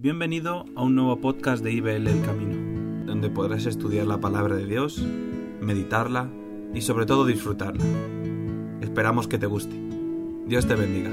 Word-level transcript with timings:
Bienvenido 0.00 0.64
a 0.76 0.84
un 0.84 0.94
nuevo 0.94 1.20
podcast 1.20 1.60
de 1.60 1.72
IBL 1.72 2.06
El 2.06 2.24
Camino, 2.24 3.04
donde 3.04 3.30
podrás 3.30 3.66
estudiar 3.66 4.06
la 4.06 4.20
palabra 4.20 4.54
de 4.54 4.64
Dios, 4.64 4.98
meditarla 5.60 6.30
y 6.72 6.82
sobre 6.82 7.04
todo 7.04 7.26
disfrutarla. 7.26 7.84
Esperamos 8.80 9.26
que 9.26 9.38
te 9.38 9.46
guste. 9.46 9.74
Dios 10.46 10.68
te 10.68 10.76
bendiga. 10.76 11.10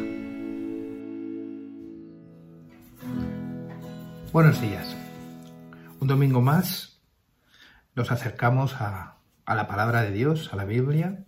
Buenos 4.31 4.61
días. 4.61 4.95
Un 5.99 6.07
domingo 6.07 6.41
más 6.41 7.01
nos 7.95 8.11
acercamos 8.11 8.75
a, 8.75 9.17
a 9.47 9.55
la 9.55 9.67
palabra 9.67 10.03
de 10.03 10.11
Dios, 10.11 10.53
a 10.53 10.57
la 10.57 10.65
Biblia, 10.65 11.25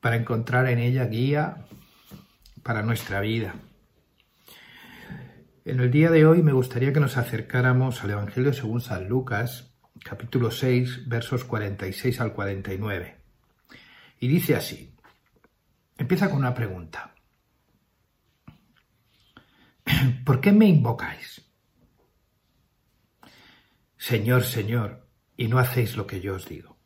para 0.00 0.14
encontrar 0.14 0.68
en 0.68 0.78
ella 0.78 1.06
guía 1.06 1.66
para 2.62 2.84
nuestra 2.84 3.20
vida 3.20 3.56
en 5.64 5.80
el 5.80 5.90
día 5.90 6.10
de 6.10 6.26
hoy 6.26 6.42
me 6.42 6.52
gustaría 6.52 6.92
que 6.92 7.00
nos 7.00 7.16
acercáramos 7.16 8.02
al 8.02 8.10
Evangelio 8.10 8.52
según 8.52 8.80
San 8.80 9.08
Lucas, 9.08 9.72
capítulo 10.04 10.50
6, 10.50 11.08
versos 11.08 11.44
46 11.44 12.20
al 12.20 12.32
49. 12.32 13.16
Y 14.18 14.28
dice 14.28 14.56
así, 14.56 14.94
empieza 15.96 16.28
con 16.28 16.38
una 16.38 16.54
pregunta. 16.54 17.14
¿Por 20.24 20.40
qué 20.40 20.50
me 20.50 20.66
invocáis? 20.66 21.42
Señor, 23.96 24.42
Señor, 24.42 25.06
y 25.36 25.46
no 25.46 25.58
hacéis 25.58 25.96
lo 25.96 26.08
que 26.08 26.20
yo 26.20 26.34
os 26.34 26.48
digo. 26.48 26.76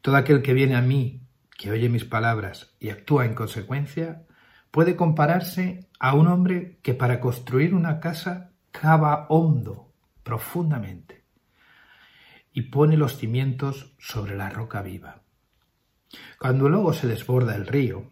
Todo 0.00 0.16
aquel 0.16 0.40
que 0.40 0.54
viene 0.54 0.74
a 0.74 0.80
mí, 0.80 1.20
que 1.58 1.70
oye 1.70 1.90
mis 1.90 2.06
palabras 2.06 2.74
y 2.80 2.88
actúa 2.88 3.26
en 3.26 3.34
consecuencia, 3.34 4.26
puede 4.70 4.96
compararse 4.96 5.88
a 5.98 6.14
un 6.14 6.28
hombre 6.28 6.78
que 6.82 6.94
para 6.94 7.20
construir 7.20 7.74
una 7.74 8.00
casa 8.00 8.52
cava 8.70 9.26
hondo, 9.28 9.92
profundamente, 10.22 11.24
y 12.52 12.62
pone 12.62 12.96
los 12.96 13.16
cimientos 13.16 13.94
sobre 13.98 14.36
la 14.36 14.50
roca 14.50 14.82
viva. 14.82 15.22
Cuando 16.38 16.68
luego 16.68 16.92
se 16.92 17.06
desborda 17.06 17.54
el 17.54 17.66
río, 17.66 18.10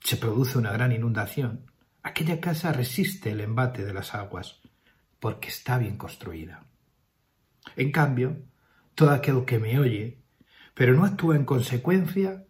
se 0.00 0.16
produce 0.16 0.58
una 0.58 0.72
gran 0.72 0.92
inundación, 0.92 1.70
aquella 2.02 2.40
casa 2.40 2.72
resiste 2.72 3.30
el 3.30 3.40
embate 3.40 3.84
de 3.84 3.92
las 3.92 4.14
aguas, 4.14 4.60
porque 5.20 5.48
está 5.48 5.78
bien 5.78 5.96
construida. 5.96 6.64
En 7.76 7.92
cambio, 7.92 8.42
todo 8.94 9.10
aquel 9.10 9.44
que 9.44 9.58
me 9.58 9.78
oye, 9.78 10.22
pero 10.74 10.94
no 10.94 11.04
actúa 11.04 11.36
en 11.36 11.44
consecuencia, 11.44 12.46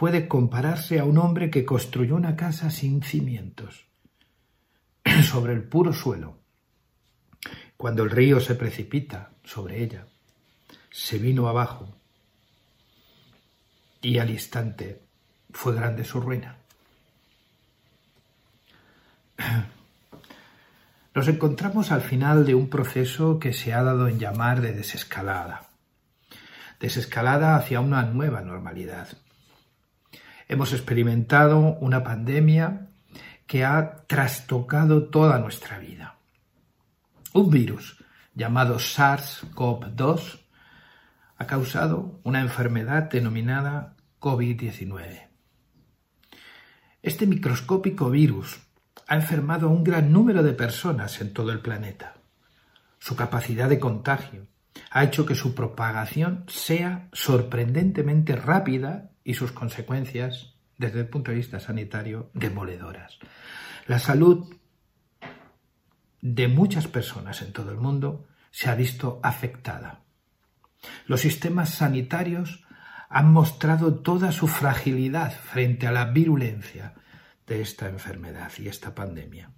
puede 0.00 0.28
compararse 0.28 0.98
a 0.98 1.04
un 1.04 1.18
hombre 1.18 1.50
que 1.50 1.66
construyó 1.66 2.16
una 2.16 2.34
casa 2.34 2.70
sin 2.70 3.02
cimientos, 3.02 3.86
sobre 5.30 5.52
el 5.52 5.64
puro 5.64 5.92
suelo. 5.92 6.38
Cuando 7.76 8.04
el 8.04 8.10
río 8.10 8.40
se 8.40 8.54
precipita 8.54 9.32
sobre 9.44 9.82
ella, 9.82 10.06
se 10.90 11.18
vino 11.18 11.48
abajo 11.48 11.94
y 14.00 14.16
al 14.16 14.30
instante 14.30 15.02
fue 15.50 15.74
grande 15.74 16.02
su 16.02 16.18
ruina. 16.18 16.56
Nos 21.14 21.28
encontramos 21.28 21.92
al 21.92 22.00
final 22.00 22.46
de 22.46 22.54
un 22.54 22.70
proceso 22.70 23.38
que 23.38 23.52
se 23.52 23.74
ha 23.74 23.82
dado 23.82 24.08
en 24.08 24.18
llamar 24.18 24.62
de 24.62 24.72
desescalada. 24.72 25.68
Desescalada 26.80 27.54
hacia 27.54 27.80
una 27.80 28.02
nueva 28.04 28.40
normalidad. 28.40 29.06
Hemos 30.50 30.72
experimentado 30.72 31.78
una 31.78 32.02
pandemia 32.02 32.88
que 33.46 33.64
ha 33.64 34.04
trastocado 34.08 35.04
toda 35.04 35.38
nuestra 35.38 35.78
vida. 35.78 36.18
Un 37.32 37.50
virus 37.50 38.04
llamado 38.34 38.80
SARS-CoV-2 38.80 40.40
ha 41.36 41.46
causado 41.46 42.18
una 42.24 42.40
enfermedad 42.40 43.04
denominada 43.04 43.94
COVID-19. 44.18 45.28
Este 47.00 47.28
microscópico 47.28 48.10
virus 48.10 48.58
ha 49.06 49.14
enfermado 49.14 49.68
a 49.68 49.70
un 49.70 49.84
gran 49.84 50.10
número 50.10 50.42
de 50.42 50.54
personas 50.54 51.20
en 51.20 51.32
todo 51.32 51.52
el 51.52 51.60
planeta. 51.60 52.14
Su 52.98 53.14
capacidad 53.14 53.68
de 53.68 53.78
contagio 53.78 54.48
ha 54.90 55.04
hecho 55.04 55.24
que 55.24 55.36
su 55.36 55.54
propagación 55.54 56.44
sea 56.48 57.08
sorprendentemente 57.12 58.34
rápida 58.34 59.09
y 59.24 59.34
sus 59.34 59.52
consecuencias, 59.52 60.54
desde 60.78 61.00
el 61.00 61.08
punto 61.08 61.30
de 61.30 61.38
vista 61.38 61.60
sanitario, 61.60 62.30
demoledoras. 62.34 63.18
La 63.86 63.98
salud 63.98 64.54
de 66.20 66.48
muchas 66.48 66.86
personas 66.86 67.42
en 67.42 67.52
todo 67.52 67.70
el 67.70 67.78
mundo 67.78 68.26
se 68.50 68.68
ha 68.68 68.74
visto 68.74 69.20
afectada. 69.22 70.00
Los 71.06 71.20
sistemas 71.20 71.70
sanitarios 71.70 72.64
han 73.08 73.32
mostrado 73.32 73.96
toda 73.96 74.32
su 74.32 74.46
fragilidad 74.46 75.32
frente 75.32 75.86
a 75.86 75.92
la 75.92 76.06
virulencia 76.06 76.94
de 77.46 77.60
esta 77.60 77.88
enfermedad 77.88 78.52
y 78.58 78.68
esta 78.68 78.94
pandemia. 78.94 79.50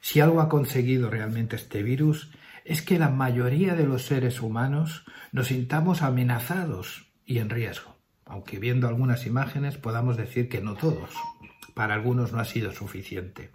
Si 0.00 0.20
algo 0.20 0.40
ha 0.40 0.48
conseguido 0.48 1.10
realmente 1.10 1.56
este 1.56 1.82
virus 1.82 2.30
es 2.64 2.82
que 2.82 2.98
la 2.98 3.10
mayoría 3.10 3.74
de 3.74 3.84
los 3.84 4.06
seres 4.06 4.40
humanos 4.40 5.04
nos 5.32 5.48
sintamos 5.48 6.02
amenazados 6.02 7.12
y 7.24 7.38
en 7.38 7.50
riesgo 7.50 7.97
aunque 8.28 8.58
viendo 8.58 8.88
algunas 8.88 9.26
imágenes 9.26 9.76
podamos 9.78 10.16
decir 10.16 10.48
que 10.48 10.60
no 10.60 10.74
todos. 10.74 11.10
Para 11.74 11.94
algunos 11.94 12.32
no 12.32 12.40
ha 12.40 12.44
sido 12.44 12.72
suficiente. 12.72 13.50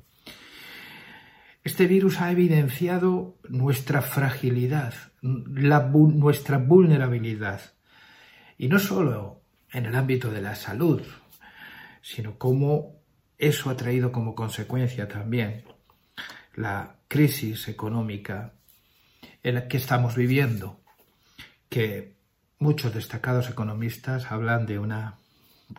Este 1.64 1.88
virus 1.88 2.20
ha 2.20 2.32
evidenciado 2.32 3.38
nuestra 3.48 4.02
fragilidad, 4.02 4.94
nuestra 5.22 6.58
vulnerabilidad. 6.58 7.62
Y 8.58 8.68
no 8.68 8.80
solo 8.80 9.42
en 9.72 9.86
el 9.86 9.96
ámbito 9.96 10.30
de 10.30 10.42
la 10.42 10.56
salud, 10.56 11.02
sino 12.02 12.38
cómo 12.38 13.02
eso 13.38 13.70
ha 13.70 13.78
traído 13.78 14.12
como 14.12 14.36
consecuencia 14.36 15.08
también 15.08 15.64
la 16.56 16.98
crisis 17.08 17.68
económica 17.68 18.54
en 19.42 19.56
la 19.56 19.68
que 19.68 19.78
estamos 19.78 20.16
viviendo, 20.16 20.82
que 21.70 22.13
Muchos 22.64 22.94
destacados 22.94 23.50
economistas 23.50 24.32
hablan 24.32 24.66
de 24.66 24.80
una 24.80 25.20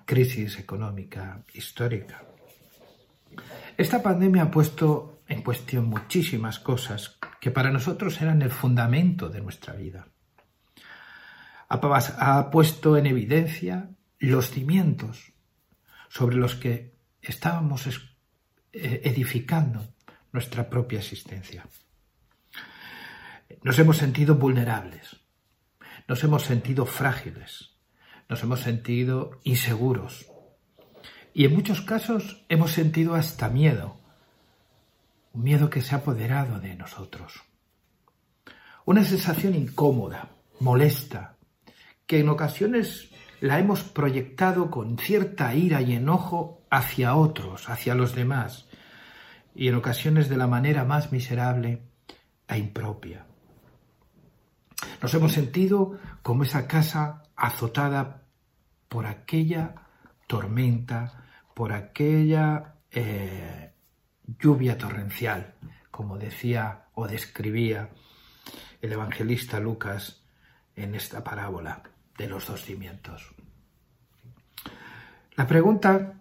crisis 0.04 0.58
económica 0.58 1.42
histórica. 1.54 2.22
Esta 3.78 4.02
pandemia 4.02 4.42
ha 4.42 4.50
puesto 4.50 5.22
en 5.26 5.40
cuestión 5.40 5.86
muchísimas 5.86 6.58
cosas 6.58 7.18
que 7.40 7.50
para 7.50 7.70
nosotros 7.70 8.20
eran 8.20 8.42
el 8.42 8.50
fundamento 8.50 9.30
de 9.30 9.40
nuestra 9.40 9.72
vida. 9.72 10.08
Ha, 11.70 12.50
puesto 12.50 12.98
en 12.98 13.06
evidencia 13.06 13.88
los 14.18 14.50
cimientos 14.50 15.32
sobre 16.10 16.36
los 16.36 16.54
que 16.54 16.98
estábamos 17.22 17.86
eh, 18.74 19.00
edificando 19.04 19.94
nuestra 20.32 20.68
propia 20.68 20.98
existencia. 20.98 21.66
Nos 23.62 23.78
hemos 23.78 23.96
sentido 23.96 24.34
vulnerables, 24.34 25.23
nos 26.08 26.22
hemos 26.24 26.42
sentido 26.42 26.86
frágiles, 26.86 27.70
nos 28.28 28.42
hemos 28.42 28.60
sentido 28.60 29.40
inseguros 29.44 30.26
y 31.34 31.44
en 31.44 31.52
muchos 31.52 31.80
casos 31.80 32.44
hemos 32.48 32.70
sentido 32.70 33.16
hasta 33.16 33.48
miedo, 33.48 33.96
un 35.32 35.42
miedo 35.42 35.68
que 35.68 35.82
se 35.82 35.94
ha 35.94 35.98
apoderado 35.98 36.60
de 36.60 36.76
nosotros. 36.76 37.42
Una 38.84 39.02
sensación 39.02 39.56
incómoda, 39.56 40.30
molesta, 40.60 41.36
que 42.06 42.20
en 42.20 42.28
ocasiones 42.28 43.10
la 43.40 43.58
hemos 43.58 43.82
proyectado 43.82 44.70
con 44.70 44.96
cierta 44.96 45.54
ira 45.56 45.82
y 45.82 45.94
enojo 45.94 46.62
hacia 46.70 47.16
otros, 47.16 47.68
hacia 47.68 47.96
los 47.96 48.14
demás, 48.14 48.68
y 49.56 49.66
en 49.66 49.74
ocasiones 49.74 50.28
de 50.28 50.36
la 50.36 50.46
manera 50.46 50.84
más 50.84 51.10
miserable 51.10 51.82
e 52.46 52.58
impropia. 52.58 53.26
Nos 55.02 55.14
hemos 55.14 55.32
sentido 55.32 55.98
como 56.22 56.44
esa 56.44 56.66
casa 56.66 57.22
azotada 57.36 58.22
por 58.88 59.06
aquella 59.06 59.74
tormenta, 60.26 61.24
por 61.54 61.72
aquella 61.72 62.74
eh, 62.90 63.72
lluvia 64.38 64.78
torrencial, 64.78 65.54
como 65.90 66.18
decía 66.18 66.86
o 66.94 67.06
describía 67.06 67.90
el 68.80 68.92
evangelista 68.92 69.60
Lucas 69.60 70.22
en 70.76 70.94
esta 70.94 71.22
parábola 71.22 71.82
de 72.16 72.28
los 72.28 72.46
dos 72.46 72.64
cimientos. 72.64 73.34
La 75.36 75.46
pregunta 75.46 76.20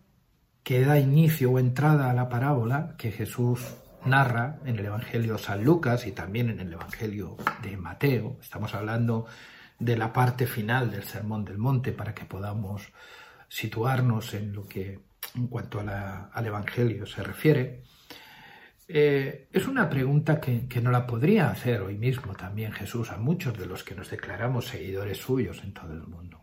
que 0.63 0.85
da 0.85 0.97
inicio 0.97 1.51
o 1.51 1.59
entrada 1.59 2.09
a 2.09 2.13
la 2.13 2.29
parábola 2.29 2.95
que 2.97 3.11
Jesús 3.11 3.75
narra 4.05 4.59
en 4.65 4.77
el 4.77 4.85
Evangelio 4.85 5.37
San 5.37 5.63
Lucas 5.63 6.05
y 6.07 6.11
también 6.11 6.49
en 6.49 6.59
el 6.59 6.73
Evangelio 6.73 7.37
de 7.61 7.77
Mateo. 7.77 8.37
Estamos 8.41 8.73
hablando 8.75 9.25
de 9.79 9.97
la 9.97 10.11
parte 10.13 10.45
final 10.45 10.91
del 10.91 11.03
Sermón 11.03 11.45
del 11.45 11.57
Monte 11.57 11.91
para 11.91 12.13
que 12.13 12.25
podamos 12.25 12.91
situarnos 13.47 14.33
en 14.33 14.53
lo 14.53 14.67
que 14.67 14.99
en 15.35 15.47
cuanto 15.47 15.79
al 15.79 16.45
Evangelio 16.45 17.05
se 17.05 17.23
refiere. 17.23 17.83
Eh, 18.87 19.47
es 19.51 19.67
una 19.67 19.89
pregunta 19.89 20.41
que, 20.41 20.67
que 20.67 20.81
no 20.81 20.91
la 20.91 21.07
podría 21.07 21.49
hacer 21.49 21.81
hoy 21.81 21.97
mismo 21.97 22.33
también 22.35 22.73
Jesús 22.73 23.11
a 23.11 23.17
muchos 23.17 23.57
de 23.57 23.65
los 23.65 23.83
que 23.83 23.95
nos 23.95 24.09
declaramos 24.09 24.67
seguidores 24.67 25.19
suyos 25.19 25.63
en 25.63 25.73
todo 25.73 25.93
el 25.93 26.03
mundo. 26.03 26.41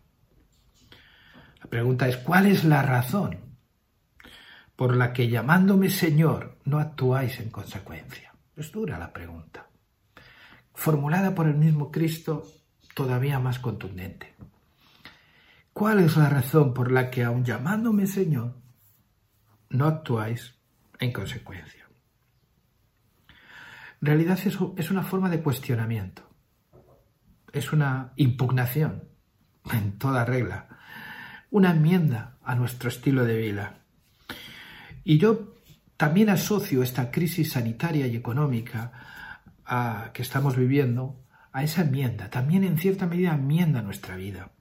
La 1.63 1.69
pregunta 1.69 2.09
es, 2.09 2.17
¿cuál 2.17 2.47
es 2.47 2.65
la 2.65 2.83
razón 2.83 3.50
por 4.81 4.97
la 4.97 5.13
que 5.13 5.29
llamándome 5.29 5.91
Señor 5.91 6.57
no 6.65 6.79
actuáis 6.79 7.39
en 7.39 7.51
consecuencia? 7.51 8.33
Es 8.57 8.73
dura 8.73 8.99
la 8.99 9.13
pregunta, 9.13 9.69
formulada 10.73 11.35
por 11.35 11.47
el 11.49 11.57
mismo 11.57 11.91
Cristo 11.91 12.47
todavía 12.95 13.39
más 13.39 13.59
contundente. 13.59 14.35
¿Cuál 15.75 16.01
es 16.01 16.17
la 16.17 16.31
razón 16.31 16.73
por 16.73 16.91
la 16.91 17.11
que, 17.11 17.25
aun 17.25 17.45
llamándome 17.45 18.07
Señor, 18.07 18.55
no 19.69 19.85
actuáis 19.85 20.55
en 20.99 21.13
consecuencia? 21.13 21.87
En 24.01 24.07
realidad 24.07 24.39
es 24.43 24.91
una 24.91 25.03
forma 25.03 25.29
de 25.29 25.43
cuestionamiento, 25.43 26.23
es 27.53 27.71
una 27.75 28.15
impugnación 28.17 29.11
en 29.75 29.99
toda 29.99 30.25
regla, 30.25 30.69
una 31.51 31.73
enmienda 31.73 32.39
a 32.43 32.55
nuestro 32.55 32.89
estilo 32.89 33.27
de 33.27 33.37
vida. 33.37 33.80
Y 35.05 35.19
yo 35.19 35.55
también 35.97 36.31
asocio 36.31 36.83
esta 36.83 37.11
crisis 37.11 37.53
sanitaria 37.53 38.07
y 38.07 38.17
económica 38.17 38.93
a, 39.65 40.11
que 40.13 40.23
estamos 40.23 40.57
viviendo 40.57 41.23
a 41.53 41.63
esa 41.63 41.83
enmienda, 41.83 42.31
también 42.31 42.65
en 42.65 42.79
cierta 42.79 43.07
medida 43.07 43.35
enmienda 43.35 43.83
nuestra 43.83 44.17
vida. 44.17 44.53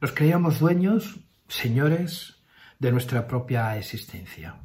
Nos 0.00 0.12
creíamos 0.12 0.58
dueños, 0.58 1.20
señores 1.48 2.36
de 2.78 2.92
nuestra 2.92 3.26
propia 3.26 3.76
existencia. 3.78 4.60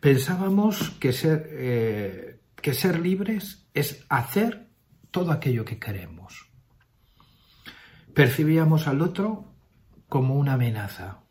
Pensábamos 0.00 0.90
que 1.00 1.12
ser, 1.12 1.48
eh, 1.50 2.40
que 2.56 2.74
ser 2.74 3.00
libres 3.00 3.66
es 3.72 4.04
hacer 4.10 4.68
todo 5.10 5.32
aquello 5.32 5.64
que 5.64 5.78
queremos. 5.78 6.50
Percibíamos 8.12 8.86
al 8.86 9.00
otro 9.00 9.54
como 10.08 10.34
una 10.34 10.54
amenaza. 10.54 11.23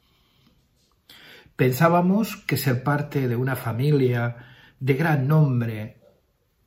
Pensábamos 1.56 2.38
que 2.38 2.58
ser 2.58 2.84
parte 2.84 3.28
de 3.28 3.36
una 3.36 3.56
familia 3.56 4.38
de 4.80 4.94
gran 4.96 5.28
nombre, 5.28 6.02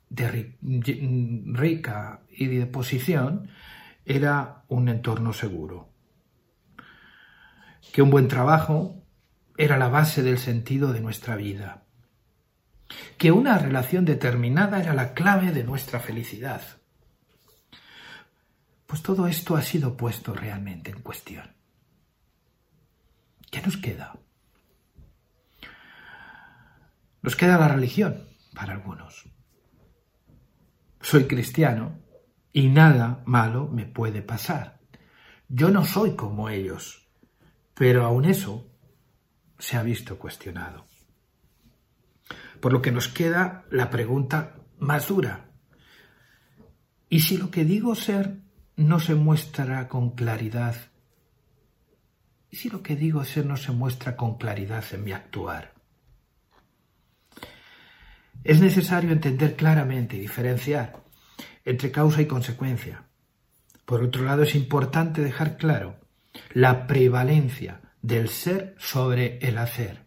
de 0.09 0.57
rica 0.61 2.23
y 2.31 2.47
de 2.47 2.67
posición, 2.67 3.49
era 4.05 4.65
un 4.69 4.89
entorno 4.89 5.33
seguro 5.33 5.97
que 7.93 8.03
un 8.03 8.11
buen 8.11 8.29
trabajo 8.29 9.03
era 9.57 9.79
la 9.79 9.89
base 9.89 10.23
del 10.23 10.39
sentido 10.39 10.93
de 10.93 11.01
nuestra 11.01 11.35
vida, 11.35 11.85
que 13.17 13.33
una 13.33 13.57
relación 13.57 14.05
determinada 14.05 14.81
era 14.81 14.93
la 14.93 15.15
clave 15.15 15.51
de 15.51 15.65
nuestra 15.65 15.99
felicidad. 15.99 16.61
Pues 18.87 19.03
todo 19.03 19.27
esto 19.27 19.57
ha 19.57 19.63
sido 19.63 19.97
puesto 19.97 20.35
realmente 20.35 20.91
en 20.91 21.01
cuestión. 21.01 21.55
¿Qué 23.51 23.63
nos 23.63 23.79
queda? 23.79 24.19
Nos 27.27 27.35
queda 27.35 27.59
la 27.59 27.67
religión 27.67 28.29
para 28.55 28.75
algunos. 28.75 29.25
Soy 31.01 31.25
cristiano 31.25 31.99
y 32.53 32.69
nada 32.69 33.25
malo 33.27 33.67
me 33.67 33.85
puede 33.85 34.23
pasar. 34.23 34.79
Yo 35.49 35.71
no 35.71 35.85
soy 35.85 36.15
como 36.15 36.51
ellos. 36.51 37.09
Pero 37.75 38.05
aún 38.05 38.27
eso 38.27 38.71
se 39.59 39.77
ha 39.77 39.83
visto 39.83 40.21
cuestionado. 40.21 40.87
Por 42.61 42.73
lo 42.73 42.81
que 42.81 42.93
nos 42.93 43.09
queda 43.09 43.65
la 43.71 43.91
pregunta 43.91 44.59
más 44.79 45.09
dura. 45.09 45.51
¿Y 47.09 47.23
si 47.23 47.39
lo 47.39 47.51
que 47.51 47.65
digo 47.65 47.97
ser 47.97 48.39
no 48.77 49.01
se 49.01 49.17
muestra 49.17 49.89
con 49.89 50.13
claridad? 50.13 50.77
¿Y 52.53 52.57
si 52.57 52.71
lo 52.71 52.85
que 52.85 52.95
digo 52.95 53.25
ser 53.25 53.47
no 53.47 53.57
se 53.57 53.73
muestra 53.73 54.15
con 54.15 54.39
claridad 54.39 54.85
en 54.93 55.03
mi 55.03 55.11
actuar? 55.11 55.76
Es 58.45 58.61
necesario 58.61 59.11
entender 59.11 59.57
claramente 59.57 60.17
y 60.17 60.21
diferenciar 60.21 61.03
entre 61.65 61.91
causa 61.91 62.23
y 62.23 62.27
consecuencia. 62.27 63.05
Por 63.85 64.03
otro 64.03 64.25
lado, 64.25 64.43
es 64.45 64.55
importante 64.55 65.23
dejar 65.23 65.57
claro 65.57 66.01
la 66.53 66.87
prevalencia 66.87 67.81
del 68.03 68.29
ser 68.29 68.75
sobre 68.79 69.39
el 69.39 69.59
hacer. 69.59 70.07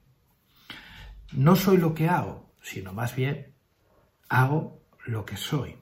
No 1.31 1.55
soy 1.55 1.77
lo 1.77 1.93
que 1.93 2.07
hago, 2.07 2.53
sino 2.61 2.93
más 2.93 3.15
bien 3.15 3.53
hago 4.29 4.81
lo 5.05 5.25
que 5.25 5.37
soy. 5.37 5.75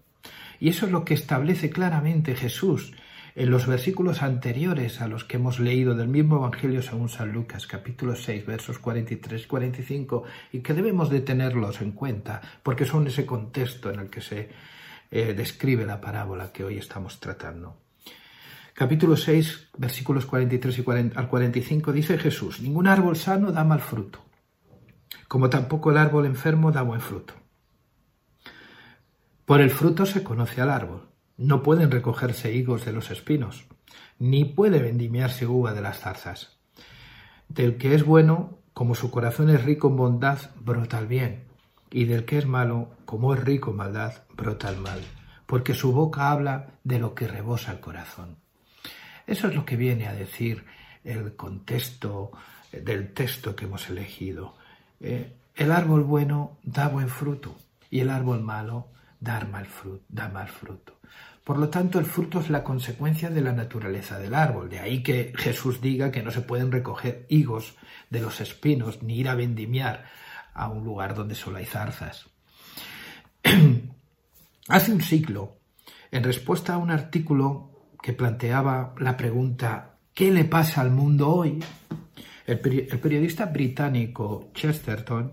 Y 0.60 0.70
eso 0.70 0.88
es 0.88 0.92
lo 0.92 1.06
que 1.06 1.14
establece 1.14 1.70
claramente 1.70 2.36
Jesús 2.36 2.94
en 3.38 3.52
los 3.52 3.68
versículos 3.68 4.24
anteriores 4.24 5.00
a 5.00 5.08
los 5.08 5.24
que 5.24 5.38
hemos 5.38 5.60
leído 5.60 5.94
del 5.94 6.08
mismo 6.08 6.38
Evangelio 6.38 6.82
según 6.82 7.08
San 7.08 7.32
Lucas, 7.32 7.68
capítulo 7.68 8.16
6, 8.16 8.48
versos 8.48 8.80
43 8.80 9.44
y 9.44 9.46
45, 9.46 10.24
y 10.54 10.62
que 10.62 10.74
debemos 10.74 11.12
de 11.12 11.22
tenerlos 11.22 11.82
en 11.82 11.92
cuenta, 11.92 12.42
porque 12.64 12.86
son 12.86 13.06
ese 13.06 13.28
contexto 13.28 13.92
en 13.92 14.00
el 14.00 14.10
que 14.10 14.22
se 14.22 14.50
eh, 15.12 15.36
describe 15.36 15.86
la 15.86 16.02
parábola 16.02 16.52
que 16.52 16.64
hoy 16.64 16.80
estamos 16.80 17.20
tratando 17.20 17.78
capítulo 18.74 19.18
6, 19.18 19.70
versículos 19.78 20.26
43 20.28 20.80
y 20.80 20.84
al 21.16 21.28
45, 21.28 21.92
dice 21.92 22.18
Jesús, 22.18 22.60
ningún 22.62 22.88
árbol 22.88 23.18
sano 23.18 23.52
da 23.52 23.64
mal 23.64 23.82
fruto, 23.82 24.20
como 25.28 25.50
tampoco 25.50 25.90
el 25.90 25.98
árbol 25.98 26.26
enfermo 26.26 26.72
da 26.72 26.84
buen 26.84 27.02
fruto. 27.02 27.34
Por 29.46 29.62
el 29.62 29.72
fruto 29.72 30.06
se 30.06 30.24
conoce 30.24 30.62
al 30.62 30.70
árbol. 30.70 31.08
No 31.38 31.62
pueden 31.62 31.92
recogerse 31.92 32.54
higos 32.54 32.84
de 32.84 32.94
los 32.94 33.12
espinos, 33.12 33.68
ni 34.20 34.46
puede 34.46 34.80
vendimiarse 34.80 35.46
uva 35.46 35.74
de 35.74 35.82
las 35.82 36.00
zarzas. 36.00 36.58
Del 37.48 37.78
que 37.78 37.94
es 37.94 38.04
bueno, 38.04 38.58
como 38.74 38.96
su 38.96 39.12
corazón 39.12 39.50
es 39.50 39.64
rico 39.64 39.88
en 39.88 39.98
bondad, 39.98 40.40
brota 40.60 41.00
el 41.00 41.08
bien, 41.08 41.44
y 41.92 42.06
del 42.06 42.26
que 42.26 42.38
es 42.40 42.48
malo, 42.48 42.90
como 43.06 43.34
es 43.34 43.44
rico 43.44 43.72
en 43.72 43.78
maldad, 43.78 44.24
brota 44.36 44.70
el 44.70 44.78
mal, 44.78 45.00
porque 45.46 45.74
su 45.74 45.94
boca 45.94 46.32
habla 46.32 46.72
de 46.84 47.00
lo 47.00 47.14
que 47.14 47.28
rebosa 47.28 47.72
el 47.72 47.80
corazón. 47.80 48.38
Eso 49.26 49.48
es 49.48 49.56
lo 49.56 49.66
que 49.66 49.78
viene 49.78 50.08
a 50.08 50.14
decir 50.14 50.66
el 51.04 51.36
contexto 51.36 52.32
del 52.72 53.14
texto 53.14 53.56
que 53.56 53.66
hemos 53.66 53.90
elegido. 53.90 54.56
Eh, 55.00 55.36
el 55.56 55.72
árbol 55.72 56.04
bueno 56.04 56.58
da 56.64 56.88
buen 56.88 57.10
fruto 57.10 57.56
y 57.90 58.00
el 58.00 58.10
árbol 58.10 58.42
malo 58.42 58.88
mal, 59.20 59.68
da 60.10 60.30
mal 60.30 60.48
fruto. 60.48 60.97
Por 61.48 61.60
lo 61.60 61.70
tanto, 61.70 61.98
el 61.98 62.04
fruto 62.04 62.42
es 62.42 62.50
la 62.50 62.62
consecuencia 62.62 63.30
de 63.30 63.40
la 63.40 63.54
naturaleza 63.54 64.20
del 64.20 64.34
árbol. 64.34 64.68
De 64.68 64.80
ahí 64.80 65.02
que 65.02 65.32
Jesús 65.34 65.80
diga 65.80 66.12
que 66.12 66.22
no 66.22 66.30
se 66.30 66.42
pueden 66.42 66.74
recoger 66.74 67.26
higos 67.30 67.78
de 68.10 68.20
los 68.20 68.42
espinos 68.42 69.02
ni 69.02 69.18
ir 69.18 69.30
a 69.30 69.36
vendimiar 69.36 70.04
a 70.54 70.68
un 70.68 70.84
lugar 70.84 71.16
donde 71.16 71.36
solo 71.36 71.60
hay 71.60 71.66
zarzas. 71.66 72.28
Hace 74.68 74.92
un 74.92 75.00
siglo, 75.00 75.60
en 76.12 76.26
respuesta 76.26 76.74
a 76.74 76.80
un 76.80 76.92
artículo 76.92 77.94
que 78.04 78.12
planteaba 78.12 78.94
la 79.00 79.16
pregunta 79.16 80.00
¿qué 80.14 80.32
le 80.32 80.44
pasa 80.44 80.82
al 80.82 80.92
mundo 80.92 81.30
hoy? 81.30 81.64
El, 82.46 82.60
periodista 82.60 83.46
británico 83.46 84.50
Chesterton 84.54 85.32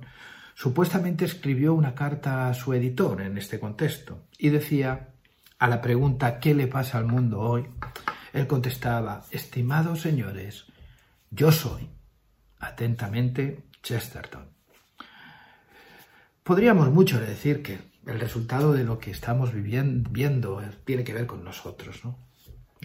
supuestamente 0.54 1.24
escribió 1.24 1.74
una 1.74 1.92
carta 1.92 2.48
a 2.48 2.54
su 2.54 2.72
editor 2.72 3.20
en 3.20 3.36
este 3.36 3.58
contexto 3.58 4.28
y 4.38 4.50
decía 4.50 5.08
a 5.58 5.68
la 5.68 5.80
pregunta 5.80 6.38
¿qué 6.40 6.54
le 6.54 6.66
pasa 6.66 6.98
al 6.98 7.06
mundo 7.06 7.40
hoy? 7.40 7.66
Él 8.32 8.46
contestaba, 8.46 9.24
estimados 9.30 10.00
señores, 10.00 10.66
yo 11.30 11.52
soy, 11.52 11.88
atentamente, 12.58 13.64
Chesterton. 13.82 14.48
Podríamos 16.42 16.90
mucho 16.90 17.20
decir 17.20 17.62
que 17.62 17.78
el 18.06 18.20
resultado 18.20 18.72
de 18.72 18.84
lo 18.84 18.98
que 18.98 19.10
estamos 19.10 19.52
viviendo, 19.52 20.10
viendo 20.10 20.60
tiene 20.84 21.04
que 21.04 21.14
ver 21.14 21.26
con 21.26 21.44
nosotros, 21.44 22.04
¿no? 22.04 22.18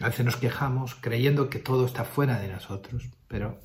A 0.02 0.08
veces 0.08 0.26
nos 0.26 0.38
quejamos 0.38 0.96
creyendo 0.96 1.50
que 1.50 1.60
todo 1.60 1.86
está 1.86 2.06
fuera 2.06 2.40
de 2.40 2.48
nosotros, 2.48 3.10
pero 3.28 3.60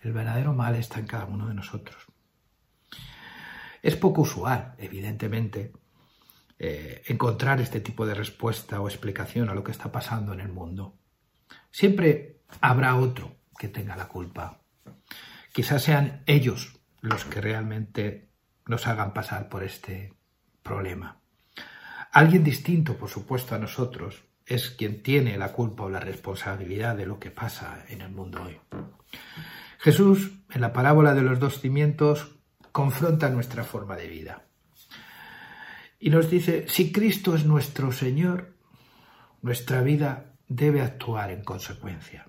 el 0.00 0.12
verdadero 0.12 0.54
mal 0.54 0.74
está 0.74 0.98
en 0.98 1.06
cada 1.06 1.26
uno 1.26 1.46
de 1.46 1.54
nosotros. 1.54 2.06
Es 3.80 3.96
poco 3.96 4.22
usual, 4.22 4.74
evidentemente, 4.78 5.72
eh, 6.64 7.02
encontrar 7.06 7.60
este 7.60 7.80
tipo 7.80 8.06
de 8.06 8.14
respuesta 8.14 8.80
o 8.80 8.86
explicación 8.86 9.48
a 9.48 9.54
lo 9.54 9.64
que 9.64 9.72
está 9.72 9.90
pasando 9.90 10.32
en 10.32 10.38
el 10.38 10.52
mundo. 10.52 10.96
Siempre 11.72 12.42
habrá 12.60 12.94
otro 12.94 13.34
que 13.58 13.66
tenga 13.66 13.96
la 13.96 14.06
culpa. 14.06 14.60
Quizás 15.52 15.82
sean 15.82 16.22
ellos 16.24 16.78
los 17.00 17.24
que 17.24 17.40
realmente 17.40 18.28
nos 18.64 18.86
hagan 18.86 19.12
pasar 19.12 19.48
por 19.48 19.64
este 19.64 20.14
problema. 20.62 21.20
Alguien 22.12 22.44
distinto, 22.44 22.96
por 22.96 23.08
supuesto, 23.08 23.56
a 23.56 23.58
nosotros, 23.58 24.22
es 24.46 24.70
quien 24.70 25.02
tiene 25.02 25.36
la 25.36 25.50
culpa 25.50 25.82
o 25.82 25.90
la 25.90 25.98
responsabilidad 25.98 26.96
de 26.96 27.06
lo 27.06 27.18
que 27.18 27.32
pasa 27.32 27.84
en 27.88 28.02
el 28.02 28.12
mundo 28.12 28.40
hoy. 28.40 28.60
Jesús, 29.80 30.30
en 30.48 30.60
la 30.60 30.72
parábola 30.72 31.12
de 31.12 31.22
los 31.22 31.40
dos 31.40 31.60
cimientos, 31.60 32.36
confronta 32.70 33.30
nuestra 33.30 33.64
forma 33.64 33.96
de 33.96 34.06
vida. 34.06 34.44
Y 36.04 36.10
nos 36.10 36.28
dice, 36.28 36.66
si 36.66 36.90
Cristo 36.90 37.36
es 37.36 37.46
nuestro 37.46 37.92
Señor, 37.92 38.56
nuestra 39.40 39.82
vida 39.82 40.34
debe 40.48 40.80
actuar 40.80 41.30
en 41.30 41.44
consecuencia. 41.44 42.28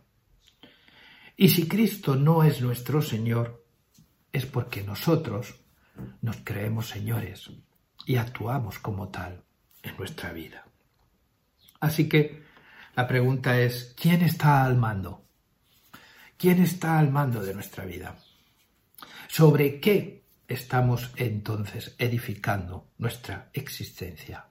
Y 1.36 1.50
si 1.50 1.68
Cristo 1.68 2.16
no 2.16 2.44
es 2.44 2.62
nuestro 2.62 3.02
Señor, 3.02 3.66
es 4.32 4.46
porque 4.46 4.84
nosotros 4.84 5.56
nos 6.22 6.38
creemos 6.44 6.88
señores 6.88 7.50
y 8.06 8.18
actuamos 8.18 8.78
como 8.78 9.10
tal 9.10 9.44
en 9.82 9.98
nuestra 9.98 10.32
vida. 10.32 10.68
Así 11.80 12.08
que 12.08 12.44
la 12.96 13.08
pregunta 13.08 13.60
es, 13.60 13.96
¿quién 14.00 14.22
está 14.22 14.66
al 14.66 14.78
mando? 14.78 15.26
¿Quién 16.38 16.62
está 16.62 17.00
al 17.00 17.10
mando 17.10 17.42
de 17.42 17.56
nuestra 17.56 17.86
vida? 17.86 18.20
¿Sobre 19.28 19.80
qué 19.80 20.23
estamos 20.54 21.12
entonces 21.16 21.96
edificando 21.98 22.92
nuestra 22.98 23.50
existencia? 23.54 24.48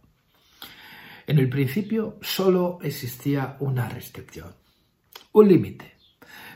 En 1.26 1.38
el 1.38 1.49
principio 1.49 2.18
solo 2.21 2.78
existía 2.82 3.56
una 3.61 3.88
restricción, 3.88 4.54
un 5.32 5.49
límite. 5.49 5.94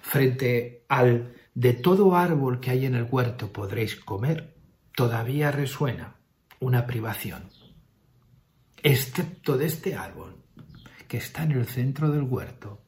Frente 0.03 0.85
al 0.89 1.35
de 1.55 1.73
todo 1.73 2.17
árbol 2.17 2.61
que 2.61 2.71
hay 2.71 2.87
en 2.87 2.95
el 2.95 3.07
huerto 3.11 3.53
podréis 3.53 3.97
comer, 3.97 4.55
todavía 4.95 5.51
resuena 5.51 6.17
una 6.61 6.87
privación, 6.87 7.49
excepto 8.83 9.57
de 9.57 9.67
este 9.67 9.95
árbol 9.95 10.43
que 11.09 11.19
está 11.19 11.45
en 11.45 11.53
el 11.53 11.67
centro 11.67 12.11
del 12.11 12.23
huerto, 12.23 12.87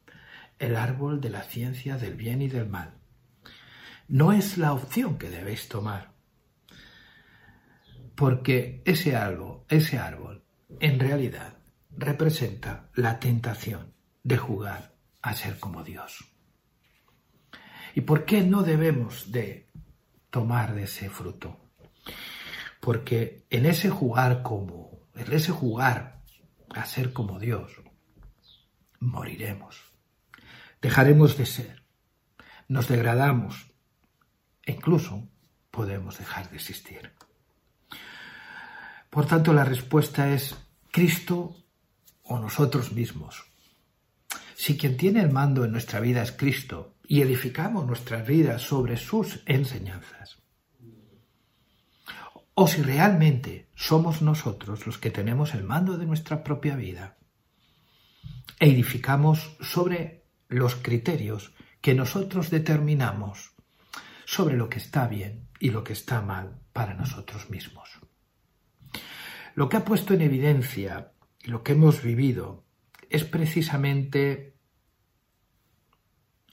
el 0.57 0.75
árbol 0.75 1.21
de 1.21 1.29
la 1.29 1.43
ciencia 1.43 1.97
del 1.97 2.15
bien 2.15 2.41
y 2.41 2.47
del 2.47 2.67
mal. 2.67 2.93
No 4.07 4.33
es 4.33 4.57
la 4.57 4.73
opción 4.73 5.17
que 5.17 5.29
debéis 5.29 5.67
tomar, 5.67 6.13
porque 8.19 8.81
ese 8.83 9.15
árbol, 9.15 9.63
ese 9.69 9.97
árbol, 9.97 10.43
en 10.81 10.99
realidad 10.99 11.53
representa 11.95 12.89
la 12.93 13.17
tentación 13.17 13.93
de 14.23 14.35
jugar 14.35 14.93
a 15.21 15.33
ser 15.33 15.57
como 15.57 15.85
Dios. 15.85 16.25
¿Y 17.95 18.01
por 18.01 18.25
qué 18.25 18.41
no 18.41 18.63
debemos 18.63 19.31
de 19.31 19.69
tomar 20.31 20.75
de 20.75 20.83
ese 20.83 21.09
fruto? 21.09 21.71
Porque 22.81 23.45
en 23.49 23.65
ese 23.65 23.89
jugar 23.89 24.43
como, 24.43 25.07
en 25.15 25.31
ese 25.31 25.53
jugar 25.53 26.21
a 26.71 26.85
ser 26.85 27.13
como 27.13 27.39
Dios, 27.39 27.71
moriremos. 28.99 29.93
Dejaremos 30.81 31.37
de 31.37 31.45
ser. 31.45 31.85
Nos 32.67 32.89
degradamos. 32.89 33.71
E 34.65 34.73
incluso 34.73 35.29
podemos 35.71 36.17
dejar 36.17 36.49
de 36.49 36.57
existir. 36.57 37.13
Por 39.09 39.25
tanto, 39.25 39.53
la 39.53 39.63
respuesta 39.63 40.31
es 40.31 40.55
Cristo 40.91 41.55
o 42.23 42.39
nosotros 42.39 42.91
mismos. 42.91 43.43
Si 44.55 44.77
quien 44.77 44.97
tiene 44.97 45.21
el 45.21 45.31
mando 45.31 45.65
en 45.65 45.71
nuestra 45.71 45.99
vida 45.99 46.21
es 46.21 46.31
Cristo 46.31 46.95
y 47.07 47.21
edificamos 47.21 47.87
nuestras 47.87 48.27
vidas 48.27 48.61
sobre 48.61 48.97
sus 48.97 49.41
enseñanzas, 49.45 50.37
o 52.53 52.67
si 52.67 52.81
realmente 52.81 53.69
somos 53.73 54.21
nosotros 54.21 54.85
los 54.85 54.97
que 54.97 55.11
tenemos 55.11 55.53
el 55.53 55.63
mando 55.63 55.97
de 55.97 56.05
nuestra 56.05 56.43
propia 56.43 56.75
vida, 56.75 57.17
edificamos 58.59 59.55
sobre 59.61 60.25
los 60.49 60.75
criterios 60.75 61.53
que 61.79 61.95
nosotros 61.95 62.49
determinamos 62.49 63.53
sobre 64.25 64.57
lo 64.57 64.69
que 64.69 64.79
está 64.79 65.07
bien 65.07 65.47
y 65.59 65.71
lo 65.71 65.83
que 65.83 65.93
está 65.93 66.21
mal 66.21 66.59
para 66.73 66.93
nosotros 66.93 67.49
mismos. 67.49 67.89
Lo 69.55 69.69
que 69.69 69.77
ha 69.77 69.85
puesto 69.85 70.13
en 70.13 70.21
evidencia 70.21 71.11
lo 71.43 71.63
que 71.63 71.71
hemos 71.71 72.03
vivido 72.03 72.63
es 73.09 73.23
precisamente 73.23 74.55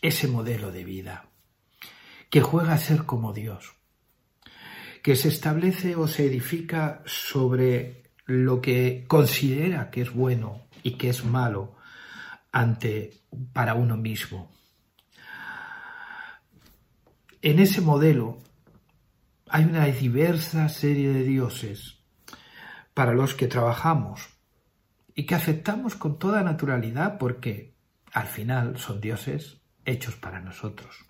ese 0.01 0.29
modelo 0.29 0.71
de 0.71 0.85
vida 0.85 1.29
que 2.31 2.41
juega 2.41 2.73
a 2.73 2.79
ser 2.79 3.05
como 3.05 3.33
Dios, 3.33 3.75
que 5.03 5.17
se 5.17 5.29
establece 5.29 5.97
o 5.97 6.09
se 6.09 6.27
edifica 6.27 7.03
sobre 7.07 8.11
lo 8.25 8.61
que 8.61 9.05
considera 9.07 9.91
que 9.91 10.03
es 10.03 10.13
bueno 10.13 10.67
y 10.83 10.93
que 10.93 11.11
es 11.11 11.25
malo 11.25 11.77
ante 12.53 13.23
para 13.53 13.75
uno 13.75 13.97
mismo. 13.97 14.51
En 17.43 17.61
ese 17.61 17.81
modelo 17.81 18.39
hay 19.49 19.65
una 19.65 19.87
diversa 19.87 20.69
serie 20.69 21.11
de 21.11 21.23
dioses 21.23 21.96
para 22.97 23.13
los 23.13 23.35
que 23.35 23.47
trabajamos 23.47 24.27
y 25.15 25.27
que 25.27 25.35
aceptamos 25.35 25.97
con 25.97 26.19
toda 26.19 26.43
naturalidad 26.43 27.19
porque 27.19 27.75
al 28.11 28.27
final 28.27 28.79
son 28.79 29.03
dioses 29.03 29.61
hechos 29.85 30.17
para 30.17 30.41
nosotros. 30.41 31.05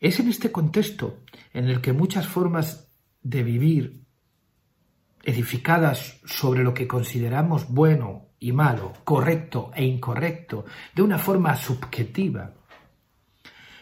Es 0.00 0.18
en 0.18 0.26
este 0.26 0.50
contexto 0.50 1.20
en 1.54 1.68
el 1.68 1.80
que 1.80 1.92
muchas 1.92 2.26
formas 2.26 2.90
de 3.22 3.44
vivir 3.44 4.02
edificadas 5.22 6.20
sobre 6.24 6.64
lo 6.64 6.74
que 6.74 6.88
consideramos 6.88 7.68
bueno 7.68 8.30
y 8.40 8.50
malo, 8.50 8.94
correcto 9.04 9.70
e 9.72 9.84
incorrecto, 9.84 10.64
de 10.96 11.02
una 11.02 11.18
forma 11.18 11.54
subjetiva, 11.54 12.54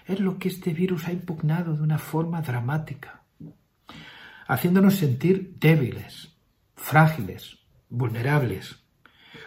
es 0.04 0.20
lo 0.20 0.38
que 0.38 0.48
este 0.48 0.74
virus 0.74 1.08
ha 1.08 1.12
impugnado 1.12 1.74
de 1.74 1.82
una 1.82 1.98
forma 1.98 2.42
dramática, 2.42 3.22
haciéndonos 4.46 4.96
sentir 4.96 5.56
débiles, 5.58 6.36
frágiles, 6.74 7.58
vulnerables, 7.88 8.82